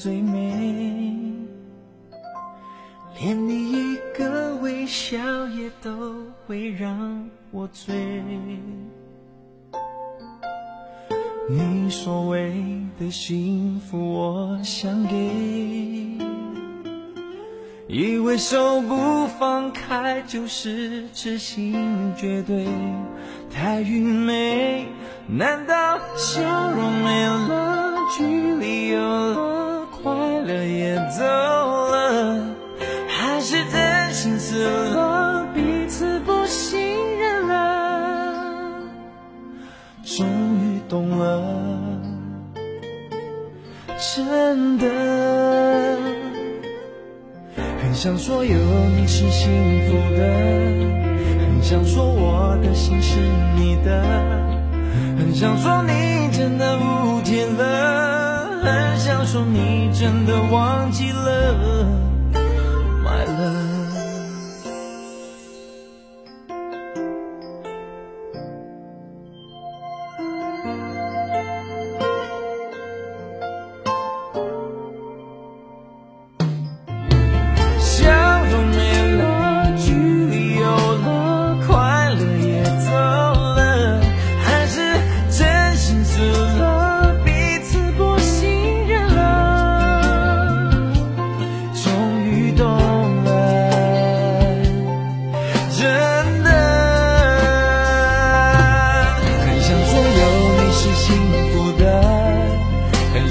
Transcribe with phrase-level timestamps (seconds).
[0.00, 0.40] 最美
[3.20, 5.18] 连你一个微笑
[5.48, 7.94] 也都会让我醉
[11.50, 15.70] 你所谓的幸福我想给。
[17.86, 22.66] 以为手不放开就是痴心绝对。
[23.52, 24.86] 太愚昧
[25.26, 29.69] 难道笑容没了距离有了
[30.50, 32.42] 快乐也走了，
[33.06, 36.80] 还是真心死了，彼此不信
[37.20, 38.82] 任了？
[40.02, 41.40] 终于懂了，
[44.16, 44.88] 真的
[47.80, 48.56] 很想说有
[48.96, 49.52] 你是幸
[49.86, 50.20] 福的，
[51.38, 53.20] 很想说我的心是
[53.54, 54.02] 你的，
[55.16, 56.89] 很想说你真的不，
[59.32, 61.99] 说你真的忘记了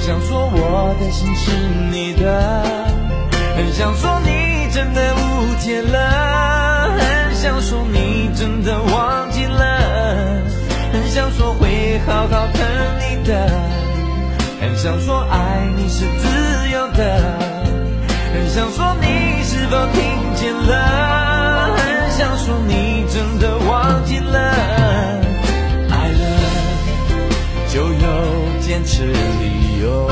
[0.09, 1.52] 想说我的心是
[1.92, 2.64] 你的。
[3.56, 10.42] 很想说你真的误解了，很想说你真的忘记了，
[10.92, 12.66] 很想说会好好疼
[12.97, 13.52] 你的，
[14.59, 17.22] 很想说爱你是自由的，
[18.34, 20.02] 很想说你是否听
[20.34, 20.89] 见了，
[28.69, 30.07] 坚持理由。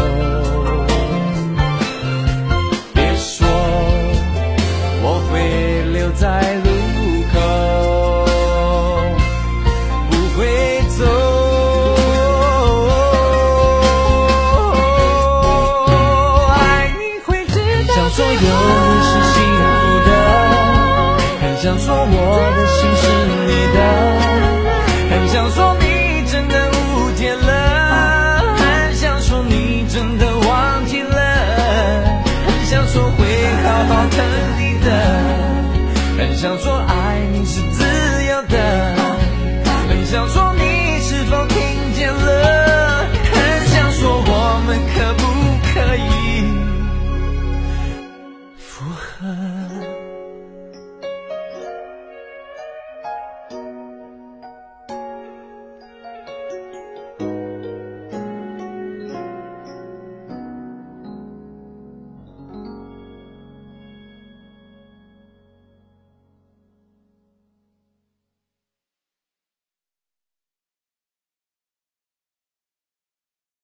[2.91, 3.47] 别说
[5.03, 6.65] 我会留在路
[7.31, 7.37] 口，
[10.09, 10.41] 不会
[10.97, 11.05] 走。
[16.49, 17.53] 爱你会知
[17.85, 17.93] 道。
[17.93, 19.37] 想说有你是幸
[19.69, 20.09] 福的，
[21.41, 22.11] 很想说我
[22.57, 23.05] 的心是
[36.17, 37.83] 很想说爱你是自
[38.25, 38.86] 由的，